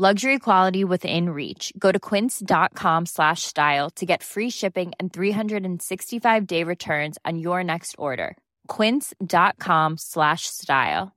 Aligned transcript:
Luxury 0.00 0.38
quality 0.38 0.82
within 0.82 1.28
reach. 1.28 1.74
Go 1.78 1.92
to 1.92 2.00
quince.com 2.00 3.04
slash 3.04 3.42
style 3.42 3.90
to 3.96 4.06
get 4.06 4.22
free 4.22 4.48
shipping 4.48 4.92
and 4.98 5.12
365-day 5.12 6.64
returns 6.64 7.18
on 7.26 7.38
your 7.38 7.62
next 7.62 7.94
order. 7.98 8.38
quince.com 8.66 9.98
slash 9.98 10.46
style. 10.46 11.12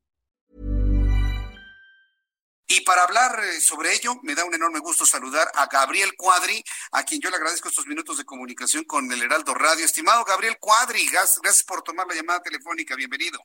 Y 2.68 2.82
para 2.82 3.04
hablar 3.04 3.40
eh, 3.40 3.62
sobre 3.62 3.94
ello, 3.94 4.16
me 4.22 4.36
da 4.36 4.44
un 4.44 4.54
enorme 4.54 4.80
gusto 4.80 5.06
saludar 5.06 5.48
a 5.56 5.68
Gabriel 5.68 6.12
Cuadri, 6.18 6.62
a 6.92 7.04
quien 7.04 7.22
yo 7.22 7.30
le 7.30 7.38
agradezco 7.38 7.70
estos 7.70 7.88
minutos 7.88 8.18
de 8.18 8.26
comunicación 8.26 8.84
con 8.84 9.10
el 9.10 9.22
Heraldo 9.22 9.54
Radio. 9.54 9.86
Estimado 9.86 10.26
Gabriel 10.26 10.58
Cuadri, 10.60 11.08
gracias 11.10 11.64
por 11.64 11.84
tomar 11.84 12.06
la 12.08 12.16
llamada 12.16 12.42
telefónica. 12.42 12.98
Bienvenido. 12.98 13.40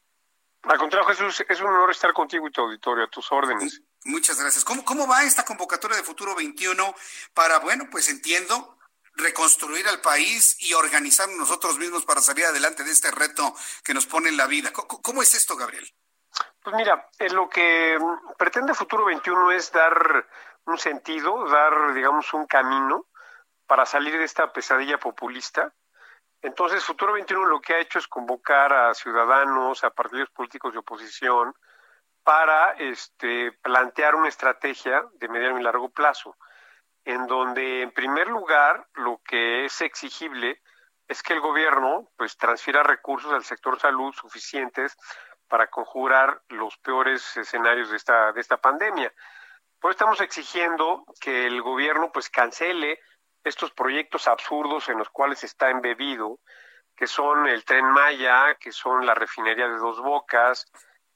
Al 0.63 0.79
contrario, 0.79 1.07
Jesús, 1.11 1.45
es 1.49 1.61
un 1.61 1.69
honor 1.69 1.93
estar 1.93 2.13
contigo 2.13 2.49
y 2.49 2.51
tu 2.51 2.63
auditorio, 2.63 3.05
a 3.05 3.09
tus 3.09 3.31
órdenes. 3.31 3.81
Muchas 4.09 4.41
gracias. 4.41 4.65
¿Cómo, 4.65 4.87
cómo 4.87 5.07
va 5.07 5.23
esta 5.23 5.45
convocatoria 5.45 5.99
de 5.99 6.03
Futuro 6.03 6.35
21 6.35 6.95
para, 7.35 7.59
bueno, 7.59 7.89
pues 7.91 8.09
entiendo, 8.09 8.79
reconstruir 9.13 9.87
al 9.87 10.01
país 10.01 10.57
y 10.61 10.73
organizarnos 10.73 11.37
nosotros 11.37 11.79
mismos 11.79 12.07
para 12.07 12.23
salir 12.23 12.47
adelante 12.47 12.85
de 12.85 12.91
este 12.91 13.11
reto 13.11 13.55
que 13.85 13.93
nos 13.93 14.07
pone 14.07 14.31
en 14.31 14.39
la 14.39 14.47
vida? 14.47 14.73
cómo 14.73 15.21
es 15.21 15.35
esto, 15.35 15.57
Gabriel? 15.57 15.87
Pues 16.63 16.75
mira, 16.75 17.07
lo 17.33 17.51
que 17.51 17.99
pretende 18.39 18.73
Futuro 18.73 19.05
21 19.05 19.53
es 19.53 19.71
dar 19.73 20.27
un 20.65 20.79
sentido, 20.79 21.47
dar, 21.47 21.93
digamos, 21.93 22.33
un 22.33 22.47
camino 22.47 23.09
para 23.67 23.85
salir 23.85 24.17
de 24.17 24.25
esta 24.25 24.51
pesadilla 24.55 24.97
populista. 24.97 25.75
Entonces, 26.41 26.83
Futuro 26.83 27.13
21 27.13 27.45
lo 27.45 27.61
que 27.61 27.75
ha 27.75 27.79
hecho 27.79 27.99
es 27.99 28.09
convocar 28.09 28.73
a 28.73 28.95
ciudadanos, 28.95 29.85
a 29.85 29.91
partidos 29.91 30.31
políticos 30.31 30.73
de 30.73 30.79
oposición, 30.79 31.55
para 32.29 32.73
este, 32.73 33.53
plantear 33.63 34.15
una 34.15 34.29
estrategia 34.29 35.03
de 35.15 35.29
mediano 35.29 35.59
y 35.59 35.63
largo 35.63 35.89
plazo, 35.89 36.37
en 37.07 37.27
donde, 37.27 37.81
en 37.81 37.91
primer 37.91 38.27
lugar, 38.27 38.87
lo 38.97 39.23
que 39.25 39.65
es 39.65 39.81
exigible 39.81 40.61
es 41.07 41.23
que 41.23 41.33
el 41.33 41.41
gobierno 41.41 42.11
pues 42.19 42.37
transfiera 42.37 42.83
recursos 42.83 43.33
al 43.33 43.45
sector 43.45 43.81
salud 43.81 44.13
suficientes 44.13 44.95
para 45.49 45.69
conjurar 45.69 46.43
los 46.51 46.77
peores 46.77 47.35
escenarios 47.39 47.89
de 47.89 47.97
esta, 47.97 48.31
de 48.33 48.43
esta 48.43 48.59
pandemia. 48.59 49.11
Por 49.81 49.91
eso 49.91 49.97
estamos 49.97 50.21
exigiendo 50.21 51.07
que 51.23 51.47
el 51.47 51.63
gobierno 51.63 52.13
pues 52.13 52.29
cancele 52.29 53.01
estos 53.43 53.71
proyectos 53.73 54.29
absurdos 54.29 54.91
en 54.91 54.99
los 54.99 55.09
cuales 55.09 55.45
está 55.45 55.71
embebido, 55.71 56.41
que 56.95 57.07
son 57.07 57.49
el 57.49 57.65
tren 57.65 57.87
Maya, 57.87 58.55
que 58.61 58.71
son 58.71 59.07
la 59.07 59.15
refinería 59.15 59.67
de 59.67 59.79
Dos 59.79 60.03
Bocas, 60.03 60.67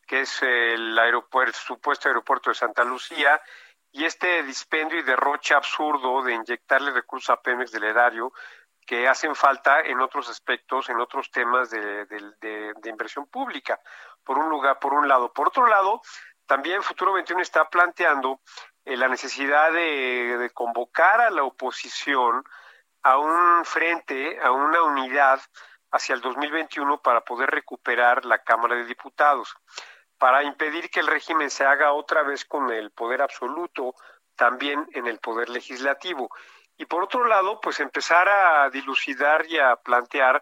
que 0.07 0.23
es 0.23 0.43
el 0.43 0.99
aeropuerto, 0.99 1.59
supuesto 1.59 2.09
aeropuerto 2.09 2.51
de 2.51 2.55
Santa 2.55 2.85
Lucía, 2.85 3.41
y 3.91 4.05
este 4.05 4.43
dispendio 4.43 4.99
y 4.99 5.03
derroche 5.03 5.55
absurdo 5.55 6.23
de 6.23 6.33
inyectarle 6.33 6.91
recursos 6.93 7.31
a 7.31 7.43
Pemex 7.43 7.71
del 7.73 7.85
erario 7.85 8.33
que 8.87 9.07
hacen 9.09 9.35
falta 9.35 9.81
en 9.81 10.01
otros 10.01 10.29
aspectos, 10.29 10.89
en 10.89 10.99
otros 10.99 11.31
temas 11.31 11.71
de, 11.71 12.05
de, 12.07 12.91
inversión 12.91 13.27
pública, 13.27 13.81
por 14.25 14.39
un 14.39 14.49
lugar, 14.49 14.79
por 14.79 14.93
un 14.93 15.07
lado. 15.07 15.33
Por 15.33 15.49
otro 15.49 15.67
lado, 15.67 16.03
también 16.47 16.83
Futuro 16.83 17.13
21 17.13 17.43
está 17.43 17.69
planteando 17.69 18.41
eh, 18.85 18.97
la 18.97 19.09
necesidad 19.09 19.73
de, 19.73 20.51
convocar 20.53 21.21
a 21.21 21.31
la 21.31 21.45
oposición 21.45 22.45
a 23.03 23.19
un 23.19 23.65
frente, 23.65 24.41
a 24.41 24.51
una 24.51 24.83
unidad 24.83 25.41
hacia 25.91 26.15
el 26.15 26.21
2021 26.21 27.01
para 27.03 27.23
poder 27.23 27.51
recuperar 27.51 28.25
la 28.25 28.39
Cámara 28.39 28.77
de 28.77 28.85
Diputados, 28.85 29.55
para 30.23 30.45
impedir 30.45 30.89
que 30.89 31.01
el 31.01 31.09
régimen 31.09 31.51
se 31.51 31.65
haga 31.65 31.95
otra 31.95 32.23
vez 32.23 32.45
con 32.45 32.71
el 32.71 32.93
poder 32.93 33.23
absoluto, 33.23 33.97
también 34.37 34.89
en 34.93 35.09
el 35.09 35.19
poder 35.19 35.49
legislativo 35.49 36.31
y 36.79 36.87
por 36.87 37.03
otro 37.03 37.27
lado, 37.27 37.61
pues 37.61 37.81
empezar 37.81 38.29
a 38.29 38.71
dilucidar 38.71 39.45
y 39.47 39.59
a 39.59 39.75
plantear 39.75 40.41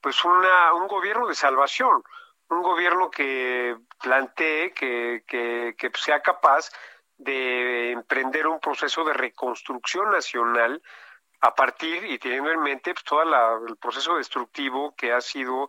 pues 0.00 0.24
una, 0.24 0.74
un 0.74 0.88
gobierno 0.88 1.28
de 1.28 1.36
salvación, 1.36 2.02
un 2.48 2.60
gobierno 2.60 3.08
que 3.08 3.76
plantee, 4.02 4.72
que, 4.72 5.22
que, 5.28 5.76
que 5.78 5.90
sea 5.94 6.20
capaz 6.22 6.70
de 7.16 7.92
emprender 7.92 8.48
un 8.48 8.58
proceso 8.58 9.04
de 9.04 9.12
reconstrucción 9.12 10.10
nacional 10.10 10.82
a 11.40 11.54
partir 11.54 12.04
y 12.04 12.18
teniendo 12.18 12.50
en 12.50 12.62
mente 12.62 12.94
pues, 12.94 13.04
todo 13.04 13.22
el 13.22 13.76
proceso 13.76 14.16
destructivo 14.16 14.92
que 14.96 15.12
ha 15.12 15.20
sido, 15.20 15.68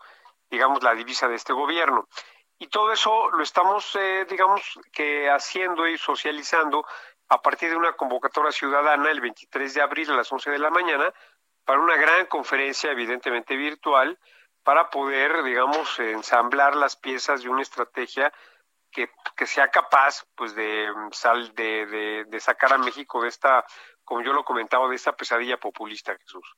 digamos, 0.50 0.82
la 0.82 0.96
divisa 0.96 1.28
de 1.28 1.36
este 1.36 1.54
gobierno. 1.54 2.08
Y 2.62 2.68
todo 2.68 2.92
eso 2.92 3.32
lo 3.32 3.42
estamos, 3.42 3.96
eh, 3.96 4.24
digamos, 4.30 4.62
que 4.94 5.28
haciendo 5.32 5.88
y 5.88 5.98
socializando 5.98 6.86
a 7.28 7.42
partir 7.42 7.72
de 7.72 7.76
una 7.76 7.94
convocatoria 7.94 8.52
ciudadana 8.52 9.10
el 9.10 9.20
23 9.20 9.74
de 9.74 9.82
abril 9.82 10.12
a 10.12 10.18
las 10.18 10.32
11 10.32 10.52
de 10.52 10.60
la 10.60 10.70
mañana 10.70 11.12
para 11.66 11.80
una 11.80 11.96
gran 11.96 12.28
conferencia, 12.28 12.92
evidentemente 12.92 13.56
virtual, 13.56 14.20
para 14.62 14.92
poder, 14.92 15.42
digamos, 15.42 16.00
ensamblar 16.00 16.76
las 16.76 16.96
piezas 16.96 17.42
de 17.42 17.50
una 17.50 17.64
estrategia 17.64 18.32
que, 18.92 19.10
que 19.36 19.48
sea 19.48 19.70
capaz, 19.70 20.24
pues, 20.36 20.54
de, 20.54 20.88
sal, 21.14 21.56
de, 21.56 21.88
de, 21.88 22.26
de 22.26 22.40
sacar 22.40 22.74
a 22.74 22.78
México 22.78 23.24
de 23.24 23.30
esta, 23.30 23.66
como 24.04 24.22
yo 24.22 24.34
lo 24.34 24.44
comentaba, 24.44 24.88
de 24.88 24.98
esta 24.98 25.14
pesadilla 25.14 25.58
populista, 25.58 26.16
Jesús. 26.16 26.56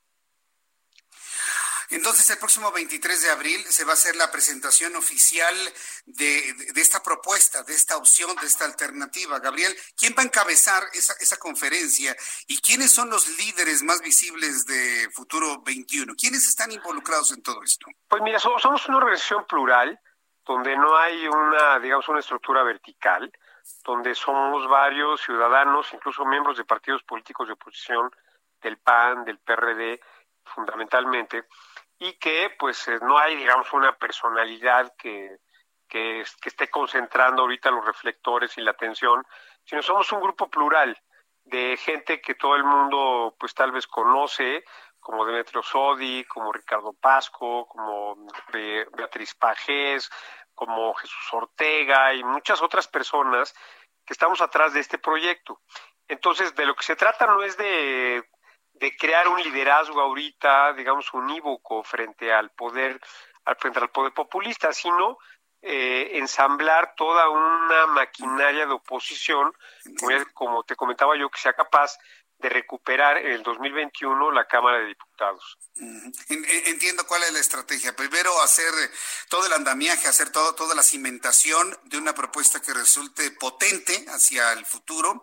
Entonces, 2.04 2.28
el 2.28 2.36
próximo 2.36 2.70
23 2.70 3.22
de 3.22 3.30
abril 3.30 3.64
se 3.64 3.82
va 3.86 3.92
a 3.92 3.94
hacer 3.94 4.14
la 4.14 4.30
presentación 4.30 4.94
oficial 4.94 5.56
de, 6.04 6.54
esta 6.76 7.02
propuesta, 7.02 7.62
de 7.62 7.72
esta 7.72 7.96
opción, 7.96 8.36
de 8.42 8.46
esta 8.46 8.66
alternativa. 8.66 9.38
Gabriel, 9.38 9.74
¿quién 9.96 10.12
va 10.12 10.20
a 10.20 10.26
encabezar 10.26 10.82
esa, 10.92 11.14
esa 11.18 11.38
conferencia 11.38 12.14
y 12.46 12.60
quiénes 12.60 12.90
son 12.90 13.08
los 13.08 13.26
líderes 13.38 13.82
más 13.82 14.02
visibles 14.02 14.66
de 14.66 15.08
Futuro 15.14 15.62
21? 15.62 16.12
¿Quiénes 16.14 16.46
están 16.46 16.72
involucrados 16.72 17.32
en 17.32 17.42
todo 17.42 17.62
esto? 17.62 17.86
Pues 18.06 18.20
mira, 18.20 18.38
somos, 18.38 18.86
una 18.86 18.98
organización 18.98 19.46
plural 19.46 19.98
donde 20.44 20.76
no 20.76 20.98
hay 20.98 21.26
una, 21.26 21.78
digamos, 21.78 22.06
una 22.10 22.20
estructura 22.20 22.62
vertical, 22.64 23.32
donde 23.82 24.14
somos 24.14 24.68
varios 24.68 25.22
ciudadanos, 25.22 25.90
incluso 25.94 26.26
miembros 26.26 26.58
de 26.58 26.66
partidos 26.66 27.02
políticos 27.02 27.46
de 27.46 27.54
oposición, 27.54 28.10
del 28.60 28.76
PAN, 28.76 29.24
del 29.24 29.38
PRD, 29.38 30.02
fundamentalmente, 30.44 31.44
y 32.04 32.18
que 32.18 32.50
pues 32.58 32.86
eh, 32.88 32.98
no 33.00 33.18
hay, 33.18 33.34
digamos, 33.36 33.72
una 33.72 33.96
personalidad 33.96 34.92
que, 34.98 35.38
que, 35.88 36.20
esté 36.20 36.68
concentrando 36.68 37.42
ahorita 37.42 37.70
los 37.70 37.84
reflectores 37.84 38.56
y 38.58 38.60
la 38.60 38.72
atención, 38.72 39.24
sino 39.64 39.82
somos 39.82 40.12
un 40.12 40.20
grupo 40.20 40.50
plural 40.50 41.00
de 41.44 41.76
gente 41.78 42.20
que 42.20 42.34
todo 42.34 42.56
el 42.56 42.64
mundo 42.64 43.34
pues 43.38 43.54
tal 43.54 43.72
vez 43.72 43.86
conoce, 43.86 44.64
como 45.00 45.24
Demetrio 45.24 45.62
Sodi, 45.62 46.24
como 46.24 46.52
Ricardo 46.52 46.92
Pasco, 46.92 47.66
como 47.68 48.16
Beatriz 48.52 49.34
Pajés, 49.34 50.10
como 50.54 50.94
Jesús 50.94 51.28
Ortega 51.32 52.12
y 52.12 52.22
muchas 52.22 52.60
otras 52.60 52.86
personas 52.86 53.54
que 54.04 54.12
estamos 54.12 54.42
atrás 54.42 54.74
de 54.74 54.80
este 54.80 54.98
proyecto. 54.98 55.60
Entonces, 56.06 56.54
de 56.54 56.66
lo 56.66 56.74
que 56.74 56.84
se 56.84 56.96
trata 56.96 57.26
no 57.26 57.42
es 57.42 57.56
de 57.56 58.24
de 58.74 58.96
crear 58.96 59.28
un 59.28 59.40
liderazgo 59.42 60.00
ahorita, 60.00 60.72
digamos, 60.74 61.12
unívoco 61.14 61.82
frente 61.82 62.32
al 62.32 62.50
poder, 62.50 63.00
al 63.44 63.56
frente 63.56 63.78
al 63.78 63.90
poder 63.90 64.12
populista, 64.12 64.72
sino 64.72 65.18
eh, 65.62 66.18
ensamblar 66.18 66.94
toda 66.94 67.28
una 67.30 67.86
maquinaria 67.86 68.66
de 68.66 68.74
oposición, 68.74 69.52
como 70.34 70.62
te 70.64 70.76
comentaba 70.76 71.16
yo, 71.16 71.30
que 71.30 71.40
sea 71.40 71.54
capaz 71.54 71.96
de 72.44 72.50
recuperar 72.50 73.16
en 73.16 73.32
el 73.32 73.42
2021 73.42 74.30
la 74.30 74.46
Cámara 74.46 74.78
de 74.78 74.88
Diputados. 74.88 75.56
Entiendo 76.28 77.06
cuál 77.06 77.22
es 77.22 77.32
la 77.32 77.40
estrategia. 77.40 77.96
Primero 77.96 78.38
hacer 78.42 78.70
todo 79.30 79.46
el 79.46 79.52
andamiaje, 79.54 80.08
hacer 80.08 80.30
todo, 80.30 80.54
toda 80.54 80.74
la 80.74 80.82
cimentación 80.82 81.74
de 81.84 81.96
una 81.96 82.14
propuesta 82.14 82.60
que 82.60 82.74
resulte 82.74 83.30
potente 83.30 84.04
hacia 84.08 84.52
el 84.52 84.66
futuro 84.66 85.22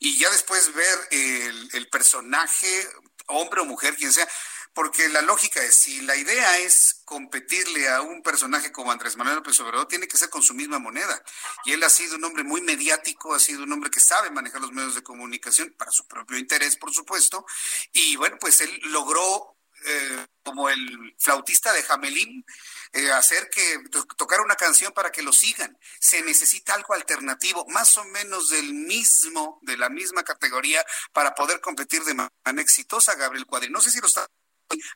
y 0.00 0.18
ya 0.18 0.30
después 0.30 0.72
ver 0.72 0.98
el, 1.10 1.68
el 1.74 1.88
personaje, 1.90 2.88
hombre 3.28 3.60
o 3.60 3.64
mujer, 3.64 3.96
quien 3.96 4.12
sea, 4.12 4.28
porque 4.74 5.08
la 5.10 5.20
lógica 5.22 5.62
es, 5.62 5.74
si 5.74 6.00
la 6.00 6.16
idea 6.16 6.58
es 6.58 7.02
competirle 7.04 7.90
a 7.90 8.00
un 8.00 8.22
personaje 8.22 8.72
como 8.72 8.90
Andrés 8.90 9.16
Manuel 9.16 9.36
López 9.36 9.60
Obrador, 9.60 9.86
tiene 9.86 10.08
que 10.08 10.16
ser 10.16 10.30
con 10.30 10.42
su 10.42 10.54
misma 10.54 10.78
moneda. 10.78 11.22
Y 11.66 11.72
él 11.72 11.82
ha 11.82 11.90
sido 11.90 12.16
un 12.16 12.24
hombre 12.24 12.42
muy 12.42 12.62
mediático, 12.62 13.34
ha 13.34 13.38
sido 13.38 13.64
un 13.64 13.72
hombre 13.72 13.90
que 13.90 14.00
sabe 14.00 14.30
manejar 14.30 14.62
los 14.62 14.72
medios 14.72 14.94
de 14.94 15.02
comunicación 15.02 15.74
para 15.76 15.90
su 15.90 16.06
propio 16.06 16.38
interés, 16.38 16.76
por 16.76 16.92
supuesto. 16.92 17.44
Y 17.92 18.16
bueno, 18.16 18.36
pues 18.40 18.60
él 18.60 18.80
logró... 18.84 19.56
Eh, 19.84 20.26
como 20.42 20.68
el 20.68 21.14
flautista 21.18 21.72
de 21.72 21.82
Jamelín, 21.82 22.44
eh, 22.92 23.10
hacer 23.12 23.48
que 23.48 23.78
tocar 24.16 24.40
una 24.40 24.56
canción 24.56 24.92
para 24.92 25.10
que 25.10 25.22
lo 25.22 25.32
sigan. 25.32 25.78
Se 26.00 26.22
necesita 26.22 26.74
algo 26.74 26.94
alternativo, 26.94 27.64
más 27.68 27.96
o 27.98 28.04
menos 28.04 28.48
del 28.50 28.74
mismo, 28.74 29.58
de 29.62 29.76
la 29.76 29.88
misma 29.88 30.22
categoría, 30.22 30.84
para 31.12 31.34
poder 31.34 31.60
competir 31.60 32.02
de 32.02 32.14
manera 32.14 32.62
exitosa, 32.62 33.14
Gabriel 33.14 33.46
Cuadri. 33.46 33.70
No 33.70 33.80
sé 33.80 33.90
si 33.90 34.00
lo 34.00 34.06
está 34.06 34.26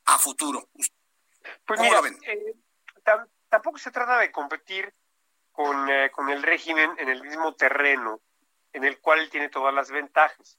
a 0.07 0.19
futuro. 0.19 0.69
Pues 1.67 1.81
mira, 1.81 2.01
eh, 2.27 2.55
tampoco 3.49 3.79
se 3.79 3.91
trata 3.91 4.19
de 4.19 4.33
competir 4.33 4.93
con, 5.53 5.89
eh, 5.89 6.11
con 6.11 6.29
el 6.29 6.43
régimen 6.43 6.91
en 6.99 7.09
el 7.09 7.23
mismo 7.23 7.55
terreno 7.55 8.21
en 8.73 8.85
el 8.85 9.01
cual 9.01 9.31
tiene 9.31 9.49
todas 9.49 9.73
las 9.73 9.91
ventajas. 9.91 10.59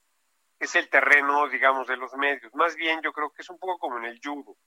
Es 0.59 0.75
el 0.75 0.89
terreno, 0.89 1.47
digamos, 1.47 1.87
de 1.87 1.97
los 1.97 2.13
medios. 2.15 2.53
Más 2.55 2.75
bien 2.75 3.01
yo 3.01 3.13
creo 3.13 3.31
que 3.31 3.41
es 3.41 3.49
un 3.49 3.59
poco 3.59 3.77
como 3.77 3.97
en 3.97 4.05
el 4.05 4.19
judo. 4.23 4.57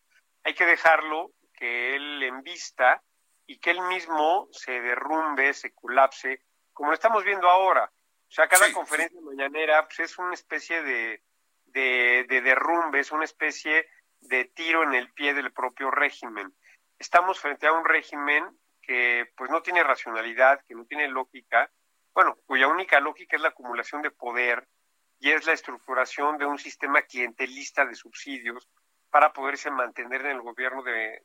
Hay 0.44 0.54
que 0.54 0.66
dejarlo 0.66 1.32
que 1.52 1.96
él 1.96 2.22
envista 2.22 3.02
y 3.46 3.58
que 3.58 3.70
él 3.70 3.80
mismo 3.82 4.48
se 4.52 4.80
derrumbe, 4.80 5.52
se 5.52 5.72
colapse, 5.74 6.42
como 6.72 6.90
lo 6.90 6.94
estamos 6.94 7.24
viendo 7.24 7.48
ahora. 7.48 7.90
O 8.28 8.32
sea, 8.32 8.46
cada 8.46 8.72
conferencia 8.72 9.20
mañanera 9.20 9.86
pues, 9.86 10.00
es 10.00 10.18
una 10.18 10.34
especie 10.34 10.82
de, 10.82 11.22
de, 11.66 12.26
de 12.28 12.40
derrumbe, 12.42 13.00
es 13.00 13.10
una 13.10 13.24
especie 13.24 13.88
de 14.20 14.44
tiro 14.44 14.84
en 14.84 14.94
el 14.94 15.12
pie 15.12 15.34
del 15.34 15.52
propio 15.52 15.90
régimen. 15.90 16.54
Estamos 16.98 17.40
frente 17.40 17.66
a 17.66 17.72
un 17.72 17.84
régimen 17.84 18.44
que 18.80 19.30
pues 19.36 19.50
no 19.50 19.62
tiene 19.62 19.82
racionalidad, 19.82 20.60
que 20.66 20.74
no 20.74 20.84
tiene 20.84 21.08
lógica, 21.08 21.70
bueno, 22.14 22.36
cuya 22.46 22.68
única 22.68 23.00
lógica 23.00 23.36
es 23.36 23.42
la 23.42 23.48
acumulación 23.48 24.02
de 24.02 24.10
poder 24.10 24.68
y 25.20 25.30
es 25.30 25.46
la 25.46 25.52
estructuración 25.52 26.38
de 26.38 26.46
un 26.46 26.58
sistema 26.58 27.02
clientelista 27.02 27.84
de 27.84 27.94
subsidios 27.94 28.68
para 29.10 29.32
poderse 29.32 29.70
mantener 29.70 30.22
en 30.22 30.36
el 30.36 30.40
gobierno 30.40 30.82
de, 30.82 31.20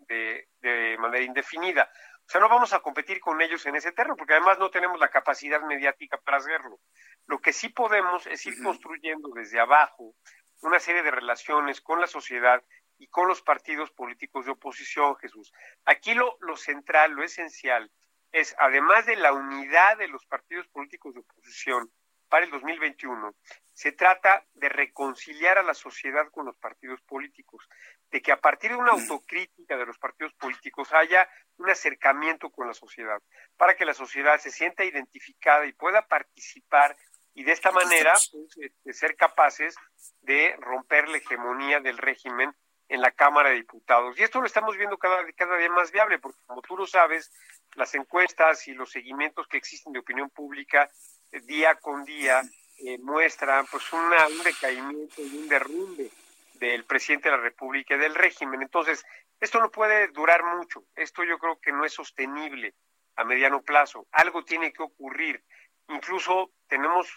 de, 0.61 0.97
manera 0.99 1.23
indefinida. 1.23 1.89
O 2.25 2.29
sea, 2.29 2.41
no 2.41 2.49
vamos 2.49 2.73
a 2.73 2.79
competir 2.79 3.21
con 3.21 3.41
ellos 3.41 3.65
en 3.65 3.75
ese 3.75 3.93
terreno, 3.93 4.15
porque 4.17 4.33
además 4.33 4.59
no 4.59 4.69
tenemos 4.69 4.99
la 4.99 5.09
capacidad 5.09 5.61
mediática 5.61 6.17
para 6.17 6.37
hacerlo. 6.37 6.79
Lo 7.27 7.39
que 7.39 7.53
sí 7.53 7.69
podemos 7.69 8.27
es 8.27 8.45
ir 8.45 8.61
construyendo 8.61 9.29
desde 9.33 9.59
abajo 9.59 10.15
una 10.61 10.79
serie 10.79 11.03
de 11.03 11.11
relaciones 11.11 11.79
con 11.79 12.01
la 12.01 12.07
sociedad 12.07 12.61
y 12.97 13.07
con 13.07 13.27
los 13.27 13.41
partidos 13.41 13.91
políticos 13.91 14.45
de 14.45 14.51
oposición, 14.51 15.15
Jesús. 15.17 15.53
Aquí 15.85 16.15
lo, 16.15 16.37
lo 16.41 16.57
central, 16.57 17.11
lo 17.11 17.23
esencial, 17.23 17.91
es, 18.31 18.55
además 18.59 19.05
de 19.05 19.15
la 19.15 19.31
unidad 19.31 19.97
de 19.97 20.07
los 20.07 20.25
partidos 20.25 20.67
políticos 20.67 21.13
de 21.13 21.21
oposición 21.21 21.91
para 22.35 22.47
el 22.47 22.51
2021, 22.51 23.33
se 23.71 23.93
trata 23.93 24.43
de 24.55 24.67
reconciliar 24.67 25.57
a 25.57 25.63
la 25.63 25.73
sociedad 25.73 26.29
con 26.31 26.45
los 26.45 26.57
partidos 26.57 26.99
políticos, 27.03 27.65
de 28.11 28.21
que 28.21 28.33
a 28.33 28.41
partir 28.41 28.71
de 28.71 28.75
una 28.75 28.91
autocrítica 28.91 29.77
de 29.77 29.85
los 29.85 29.97
partidos 29.97 30.33
políticos 30.33 30.91
haya 30.91 31.29
un 31.55 31.69
acercamiento 31.69 32.49
con 32.49 32.67
la 32.67 32.73
sociedad, 32.73 33.21
para 33.55 33.77
que 33.77 33.85
la 33.85 33.93
sociedad 33.93 34.37
se 34.37 34.51
sienta 34.51 34.83
identificada 34.83 35.65
y 35.65 35.71
pueda 35.71 36.01
participar 36.09 36.97
y 37.33 37.45
de 37.45 37.53
esta 37.53 37.71
manera 37.71 38.11
pues, 38.11 38.57
este, 38.57 38.91
ser 38.91 39.15
capaces 39.15 39.73
de 40.19 40.57
romper 40.59 41.07
la 41.07 41.19
hegemonía 41.19 41.79
del 41.79 41.97
régimen 41.97 42.53
en 42.89 42.99
la 42.99 43.11
Cámara 43.11 43.51
de 43.51 43.55
Diputados. 43.55 44.19
Y 44.19 44.23
esto 44.23 44.41
lo 44.41 44.45
estamos 44.45 44.75
viendo 44.75 44.97
cada, 44.97 45.23
cada 45.37 45.55
día 45.55 45.69
más 45.69 45.89
viable, 45.89 46.19
porque 46.19 46.41
como 46.45 46.61
tú 46.61 46.75
lo 46.75 46.85
sabes, 46.85 47.31
las 47.75 47.95
encuestas 47.95 48.67
y 48.67 48.73
los 48.73 48.91
seguimientos 48.91 49.47
que 49.47 49.55
existen 49.55 49.93
de 49.93 49.99
opinión 49.99 50.29
pública 50.29 50.89
día 51.31 51.75
con 51.75 52.03
día 52.05 52.41
eh, 52.79 52.97
muestran 52.99 53.65
pues 53.67 53.91
una, 53.93 54.27
un 54.27 54.43
decaimiento 54.43 55.21
y 55.21 55.37
un 55.37 55.47
derrumbe 55.47 56.09
del 56.55 56.85
presidente 56.85 57.29
de 57.29 57.37
la 57.37 57.41
República 57.41 57.95
y 57.95 57.99
del 57.99 58.15
régimen. 58.15 58.61
Entonces, 58.61 59.05
esto 59.39 59.59
no 59.59 59.69
puede 59.71 60.07
durar 60.09 60.43
mucho. 60.43 60.83
Esto 60.95 61.23
yo 61.23 61.37
creo 61.37 61.59
que 61.59 61.71
no 61.71 61.85
es 61.85 61.93
sostenible 61.93 62.73
a 63.15 63.23
mediano 63.23 63.61
plazo. 63.61 64.07
Algo 64.11 64.43
tiene 64.43 64.73
que 64.73 64.83
ocurrir. 64.83 65.43
Incluso 65.87 66.51
tenemos, 66.67 67.07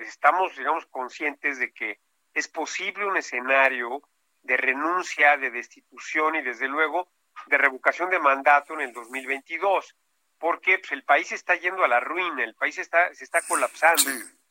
estamos, 0.00 0.56
digamos, 0.56 0.86
conscientes 0.86 1.58
de 1.58 1.72
que 1.72 1.98
es 2.34 2.48
posible 2.48 3.06
un 3.06 3.16
escenario 3.16 4.02
de 4.42 4.56
renuncia, 4.56 5.36
de 5.36 5.50
destitución 5.50 6.36
y 6.36 6.42
desde 6.42 6.68
luego 6.68 7.08
de 7.46 7.58
revocación 7.58 8.10
de 8.10 8.18
mandato 8.18 8.74
en 8.74 8.80
el 8.80 8.92
2022, 8.92 9.96
porque 10.38 10.78
pues, 10.78 10.92
el 10.92 11.04
país 11.04 11.32
está 11.32 11.56
yendo 11.56 11.84
a 11.84 11.88
la 11.88 12.00
ruina, 12.00 12.44
el 12.44 12.54
país 12.54 12.78
está, 12.78 13.12
se 13.14 13.24
está 13.24 13.42
colapsando, 13.42 14.10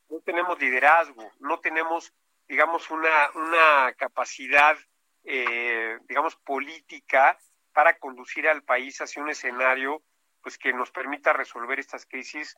no 0.10 0.19
tenemos 0.22 0.60
liderazgo, 0.60 1.31
no 1.39 1.60
tenemos, 1.60 2.13
digamos, 2.48 2.89
una, 2.92 3.30
una 3.36 3.94
capacidad, 3.94 4.78
eh, 5.24 5.98
digamos, 6.07 6.36
política 6.38 7.38
para 7.74 7.98
conducir 7.98 8.48
al 8.48 8.63
país 8.63 9.00
hacia 9.01 9.22
un 9.22 9.30
escenario 9.30 10.01
pues 10.42 10.57
que 10.57 10.74
nos 10.74 10.92
permita 10.92 11.34
resolver 11.34 11.80
estas 11.80 12.06
crisis 12.06 12.57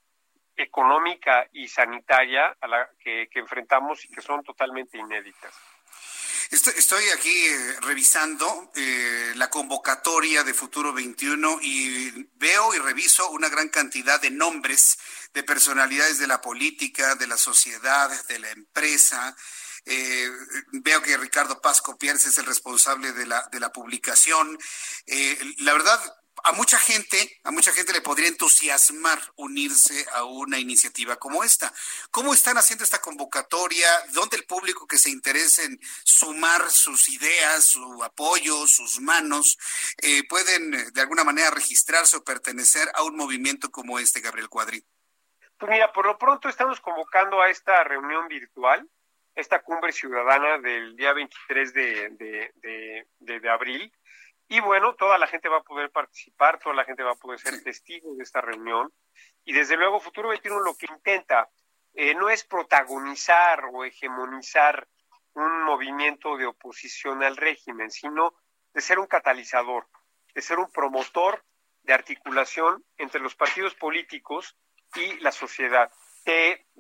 económica 0.56 1.48
y 1.52 1.68
sanitaria 1.68 2.56
a 2.60 2.68
la 2.68 2.90
que 3.00 3.28
enfrentamos 3.34 4.06
y 4.06 4.10
que 4.10 4.22
son 4.22 4.44
totalmente 4.44 4.98
inéditas. 4.98 5.56
Estoy, 6.52 7.04
aquí 7.16 7.46
eh, 7.46 7.80
revisando 7.82 8.72
eh, 8.74 9.34
la 9.36 9.52
convocatoria 9.52 10.44
de 10.44 10.56
Futuro 10.56 10.92
21 10.92 11.60
y 11.62 12.28
veo 12.38 12.74
y 12.74 12.80
reviso 12.80 13.30
una 13.30 13.50
gran 13.50 13.70
cantidad 13.70 14.20
de 14.20 14.32
nombres 14.32 14.98
de 15.32 15.44
personalidades 15.44 16.18
de 16.18 16.26
la 16.26 16.42
política, 16.42 17.14
de 17.14 17.28
la 17.28 17.38
sociedad, 17.38 18.10
de 18.26 18.40
la 18.40 18.50
empresa. 18.50 19.36
Eh, 19.86 20.28
veo 20.72 21.04
que 21.04 21.18
Ricardo 21.18 21.62
Pasco 21.62 22.00
Pierce 22.00 22.30
es 22.30 22.40
el 22.40 22.48
responsable 22.48 23.12
de 23.12 23.28
la, 23.28 23.48
de 23.52 23.60
la 23.60 23.72
publicación. 23.72 24.58
la 25.58 25.74
verdad, 25.74 26.00
a 26.44 26.52
mucha 26.54 26.78
gente, 26.78 27.40
a 27.44 27.52
mucha 27.52 27.72
gente 27.72 27.94
le 27.94 28.02
podría 28.02 28.28
entusiasmar 28.28 29.20
unirse 29.36 30.06
a 30.14 30.24
una 30.24 30.60
iniciativa 30.60 31.18
como 31.18 31.44
esta. 31.44 31.72
¿Cómo 32.12 32.34
están 32.34 32.58
haciendo 32.58 32.84
esta 32.84 33.02
convocatoria? 33.02 33.88
¿Dónde 34.14 34.38
el 34.38 34.46
público 34.46 34.88
que 34.88 34.98
se 34.98 35.10
interese 35.10 35.66
en 35.66 35.80
sumar 36.04 36.70
sus 36.70 37.10
ideas, 37.10 37.66
su 37.66 38.04
apoyo, 38.04 38.68
sus 38.68 39.00
manos, 39.00 39.58
eh, 40.02 40.24
pueden 40.28 40.74
eh, 40.74 40.92
de 40.92 41.02
alguna 41.02 41.24
manera 41.24 41.52
registrarse 41.52 42.18
o 42.18 42.24
pertenecer 42.24 42.90
a 42.94 43.04
un 43.04 43.16
movimiento 43.16 43.70
como 43.72 44.00
este, 44.00 44.22
Gabriel 44.22 44.50
Cuadri? 44.50 44.84
Pues 45.58 45.72
mira, 45.72 45.92
por 45.92 46.06
lo 46.06 46.18
pronto 46.18 46.48
estamos 46.48 46.80
convocando 46.80 47.42
a 47.42 47.50
esta 47.50 47.84
reunión 47.84 48.28
virtual, 48.28 48.90
esta 49.36 49.62
cumbre 49.62 49.92
ciudadana 49.92 50.58
del 50.58 50.96
día 50.96 51.14
23 51.14 51.74
de, 51.74 53.50
abril 53.50 53.92
y 54.50 54.60
bueno, 54.62 54.96
toda 54.96 55.20
la 55.20 55.28
gente 55.28 55.48
va 55.48 55.58
a 55.58 55.64
poder 55.64 55.92
participar, 55.92 56.60
toda 56.60 56.74
la 56.76 56.84
gente 56.84 57.04
va 57.04 57.12
a 57.12 57.16
poder 57.16 57.40
ser 57.40 57.64
testigo 57.64 58.16
de 58.16 58.24
esta 58.24 58.42
reunión. 58.42 58.92
Y 59.46 59.54
desde 59.54 59.78
luego, 59.78 60.00
Futuro 60.00 60.30
21 60.30 60.60
lo 60.62 60.76
que 60.76 60.88
intenta 60.92 61.50
eh, 61.94 62.16
no 62.16 62.30
es 62.30 62.44
protagonizar 62.44 63.66
o 63.72 63.86
hegemonizar 63.86 64.88
un 65.34 65.64
movimiento 65.64 66.36
de 66.36 66.48
oposición 66.48 67.22
al 67.24 67.38
régimen, 67.38 67.92
sino 67.92 68.34
de 68.74 68.82
ser 68.82 68.98
un 68.98 69.06
catalizador, 69.06 69.88
de 70.34 70.42
ser 70.42 70.58
un 70.58 70.72
promotor 70.72 71.46
de 71.84 71.94
articulación 71.94 72.84
entre 72.98 73.22
los 73.22 73.36
partidos 73.36 73.76
políticos 73.76 74.58
y 74.96 75.20
la 75.20 75.32
sociedad. 75.32 75.92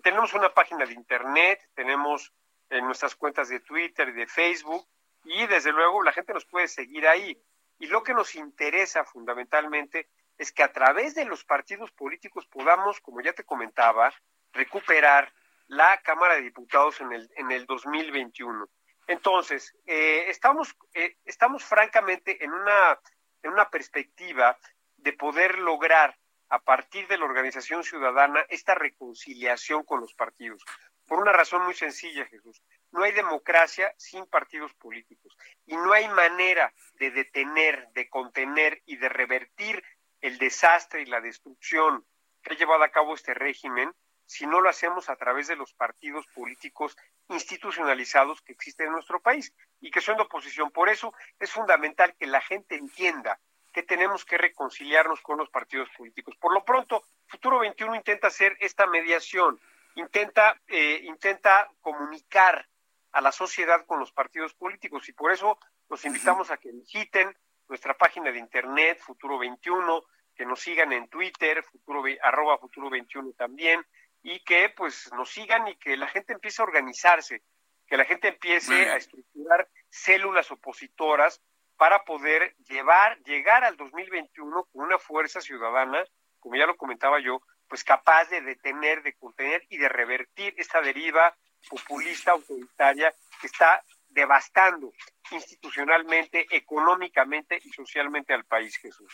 tenemos 0.03 0.33
una 0.33 0.53
página 0.53 0.85
de 0.85 0.93
internet, 0.93 1.69
tenemos 1.75 2.33
en 2.69 2.85
nuestras 2.85 3.15
cuentas 3.15 3.49
de 3.49 3.59
Twitter 3.59 4.09
y 4.09 4.13
de 4.13 4.27
Facebook, 4.27 4.87
y 5.23 5.45
desde 5.47 5.71
luego 5.71 6.03
la 6.03 6.11
gente 6.11 6.33
nos 6.33 6.45
puede 6.45 6.67
seguir 6.67 7.07
ahí. 7.07 7.39
Y 7.79 7.87
lo 7.87 8.03
que 8.03 8.13
nos 8.13 8.35
interesa 8.35 9.03
fundamentalmente 9.05 10.09
es 10.37 10.51
que 10.51 10.63
a 10.63 10.71
través 10.71 11.15
de 11.15 11.25
los 11.25 11.43
partidos 11.43 11.91
políticos 11.91 12.45
podamos, 12.47 12.99
como 13.01 13.21
ya 13.21 13.33
te 13.33 13.43
comentaba, 13.43 14.13
recuperar 14.53 15.33
la 15.67 16.01
Cámara 16.01 16.35
de 16.35 16.41
Diputados 16.41 16.99
en 17.01 17.13
el, 17.13 17.29
en 17.35 17.51
el 17.51 17.65
2021. 17.65 18.67
Entonces, 19.07 19.75
eh, 19.85 20.25
estamos, 20.27 20.75
eh, 20.93 21.17
estamos 21.25 21.63
francamente 21.63 22.43
en 22.43 22.53
una, 22.53 22.99
en 23.43 23.51
una 23.51 23.69
perspectiva 23.69 24.57
de 24.97 25.13
poder 25.13 25.57
lograr 25.57 26.17
a 26.49 26.59
partir 26.59 27.07
de 27.07 27.17
la 27.17 27.25
organización 27.25 27.83
ciudadana 27.83 28.45
esta 28.49 28.75
reconciliación 28.75 29.83
con 29.83 30.01
los 30.01 30.13
partidos. 30.13 30.63
Por 31.05 31.19
una 31.19 31.31
razón 31.31 31.63
muy 31.63 31.73
sencilla, 31.73 32.25
Jesús. 32.25 32.61
No 32.91 33.03
hay 33.03 33.11
democracia 33.11 33.93
sin 33.97 34.25
partidos 34.25 34.73
políticos 34.73 35.37
y 35.65 35.75
no 35.77 35.93
hay 35.93 36.07
manera 36.09 36.73
de 36.93 37.11
detener, 37.11 37.89
de 37.93 38.09
contener 38.09 38.81
y 38.85 38.97
de 38.97 39.09
revertir 39.09 39.83
el 40.21 40.37
desastre 40.37 41.01
y 41.01 41.05
la 41.05 41.21
destrucción 41.21 42.05
que 42.41 42.53
ha 42.53 42.57
llevado 42.57 42.83
a 42.83 42.89
cabo 42.89 43.15
este 43.15 43.33
régimen 43.33 43.93
si 44.25 44.45
no 44.45 44.61
lo 44.61 44.69
hacemos 44.69 45.09
a 45.09 45.15
través 45.15 45.47
de 45.47 45.55
los 45.55 45.73
partidos 45.73 46.25
políticos 46.27 46.95
institucionalizados 47.29 48.41
que 48.41 48.53
existen 48.53 48.87
en 48.87 48.93
nuestro 48.93 49.19
país 49.19 49.53
y 49.81 49.89
que 49.89 50.01
son 50.01 50.17
de 50.17 50.23
oposición. 50.23 50.69
Por 50.69 50.87
eso 50.87 51.13
es 51.39 51.51
fundamental 51.51 52.15
que 52.15 52.27
la 52.27 52.41
gente 52.41 52.75
entienda 52.75 53.39
que 53.73 53.83
tenemos 53.83 54.25
que 54.25 54.37
reconciliarnos 54.37 55.21
con 55.21 55.37
los 55.37 55.49
partidos 55.49 55.89
políticos. 55.97 56.35
Por 56.39 56.53
lo 56.53 56.63
pronto, 56.63 57.03
Futuro 57.27 57.59
21 57.59 57.95
intenta 57.95 58.27
hacer 58.27 58.57
esta 58.59 58.87
mediación, 58.87 59.59
intenta, 59.95 60.59
eh, 60.67 61.01
intenta 61.03 61.69
comunicar 61.81 62.67
a 63.11 63.21
la 63.21 63.31
sociedad 63.31 63.85
con 63.85 63.99
los 63.99 64.11
partidos 64.11 64.53
políticos 64.53 65.07
y 65.09 65.13
por 65.13 65.31
eso 65.31 65.57
los 65.89 66.03
invitamos 66.05 66.51
a 66.51 66.57
que 66.57 66.71
visiten 66.71 67.35
nuestra 67.67 67.95
página 67.95 68.31
de 68.31 68.39
internet, 68.39 68.99
Futuro 68.99 69.37
21, 69.37 70.03
que 70.35 70.45
nos 70.45 70.59
sigan 70.59 70.91
en 70.93 71.07
Twitter, 71.07 71.63
futuro, 71.63 72.03
arroba 72.21 72.57
Futuro 72.57 72.89
21 72.89 73.33
también, 73.33 73.85
y 74.21 74.43
que 74.43 74.69
pues 74.69 75.11
nos 75.13 75.29
sigan 75.29 75.67
y 75.67 75.75
que 75.77 75.97
la 75.97 76.07
gente 76.07 76.33
empiece 76.33 76.61
a 76.61 76.65
organizarse, 76.65 77.43
que 77.87 77.97
la 77.97 78.05
gente 78.05 78.29
empiece 78.29 78.89
a 78.89 78.97
estructurar 78.97 79.67
células 79.89 80.51
opositoras 80.51 81.41
para 81.77 82.03
poder 82.03 82.55
llevar, 82.67 83.17
llegar 83.23 83.63
al 83.63 83.77
2021 83.77 84.65
con 84.71 84.85
una 84.85 84.99
fuerza 84.99 85.41
ciudadana, 85.41 86.03
como 86.39 86.55
ya 86.55 86.65
lo 86.65 86.75
comentaba 86.75 87.19
yo, 87.19 87.41
pues 87.67 87.83
capaz 87.83 88.29
de 88.29 88.41
detener, 88.41 89.03
de 89.03 89.13
contener 89.13 89.65
y 89.69 89.77
de 89.77 89.89
revertir 89.89 90.53
esta 90.57 90.81
deriva 90.81 91.35
populista 91.67 92.31
autoritaria 92.31 93.13
que 93.41 93.47
está 93.47 93.83
devastando 94.09 94.91
institucionalmente, 95.31 96.45
económicamente 96.51 97.59
y 97.63 97.69
socialmente 97.69 98.33
al 98.33 98.45
país, 98.45 98.77
Jesús. 98.77 99.13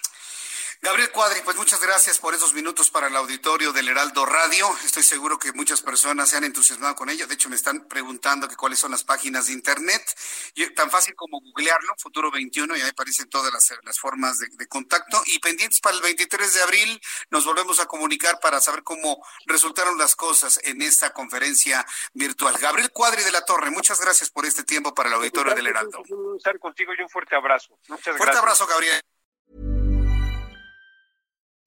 Gabriel 0.81 1.11
Cuadri, 1.11 1.41
pues 1.43 1.57
muchas 1.57 1.81
gracias 1.81 2.19
por 2.19 2.33
esos 2.33 2.53
minutos 2.53 2.91
para 2.91 3.07
el 3.07 3.15
auditorio 3.15 3.73
del 3.73 3.87
Heraldo 3.87 4.25
Radio. 4.25 4.67
Estoy 4.83 5.03
seguro 5.03 5.39
que 5.39 5.51
muchas 5.53 5.81
personas 5.81 6.29
se 6.29 6.37
han 6.37 6.43
entusiasmado 6.43 6.95
con 6.95 7.09
ello. 7.09 7.27
De 7.27 7.33
hecho, 7.33 7.49
me 7.49 7.55
están 7.55 7.87
preguntando 7.87 8.47
que 8.47 8.55
cuáles 8.55 8.79
son 8.79 8.91
las 8.91 9.03
páginas 9.03 9.47
de 9.47 9.53
internet. 9.53 10.03
Y, 10.53 10.69
tan 10.73 10.91
fácil 10.91 11.15
como 11.15 11.39
googlearlo, 11.39 11.93
Futuro 11.97 12.29
21, 12.29 12.75
y 12.75 12.81
ahí 12.81 12.89
aparecen 12.89 13.29
todas 13.29 13.51
las, 13.51 13.99
formas 13.99 14.37
de, 14.39 14.67
contacto. 14.67 15.21
Y 15.25 15.39
pendientes 15.39 15.79
para 15.79 15.95
el 15.95 16.01
23 16.01 16.53
de 16.53 16.61
abril, 16.61 17.01
nos 17.29 17.45
volvemos 17.45 17.79
a 17.79 17.85
comunicar 17.85 18.39
para 18.39 18.59
saber 18.61 18.83
cómo 18.83 19.25
resultaron 19.45 19.97
las 19.97 20.15
cosas 20.15 20.59
en 20.63 20.81
esta 20.81 21.11
conferencia 21.13 21.85
virtual. 22.13 22.55
Gabriel 22.59 22.91
Cuadri 22.91 23.23
de 23.23 23.31
la 23.31 23.41
Torre, 23.41 23.71
muchas 23.71 23.99
gracias 23.99 24.29
por 24.29 24.45
este 24.45 24.63
tiempo 24.63 24.93
para 24.93 25.09
el 25.09 25.15
auditorio 25.15 25.55
del 25.55 25.67
Heraldo. 25.67 26.03
Estar 26.37 26.59
contigo 26.59 26.93
y 26.97 27.01
un 27.01 27.09
fuerte 27.09 27.35
abrazo. 27.35 27.77
Muchas 27.87 28.17
fuerte 28.17 28.37
abrazo, 28.37 28.67
Gabriel. 28.67 29.01